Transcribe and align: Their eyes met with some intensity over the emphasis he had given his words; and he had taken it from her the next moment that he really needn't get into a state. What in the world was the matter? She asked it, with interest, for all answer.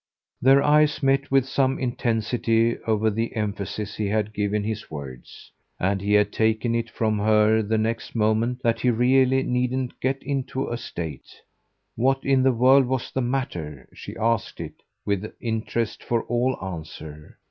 Their 0.41 0.63
eyes 0.63 1.03
met 1.03 1.29
with 1.29 1.45
some 1.47 1.77
intensity 1.77 2.75
over 2.87 3.11
the 3.11 3.35
emphasis 3.35 3.97
he 3.97 4.07
had 4.07 4.33
given 4.33 4.63
his 4.63 4.89
words; 4.89 5.51
and 5.79 6.01
he 6.01 6.13
had 6.13 6.31
taken 6.33 6.73
it 6.73 6.89
from 6.89 7.19
her 7.19 7.61
the 7.61 7.77
next 7.77 8.15
moment 8.15 8.63
that 8.63 8.79
he 8.79 8.89
really 8.89 9.43
needn't 9.43 9.99
get 9.99 10.23
into 10.23 10.69
a 10.69 10.75
state. 10.75 11.29
What 11.95 12.25
in 12.25 12.41
the 12.41 12.51
world 12.51 12.87
was 12.87 13.11
the 13.11 13.21
matter? 13.21 13.87
She 13.93 14.17
asked 14.17 14.59
it, 14.59 14.81
with 15.05 15.35
interest, 15.39 16.01
for 16.03 16.23
all 16.23 16.57
answer. 16.59 17.37